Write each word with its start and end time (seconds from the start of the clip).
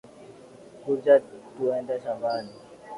Kuja 0.83 1.15
tuende 1.55 1.95
shambani 2.03 2.53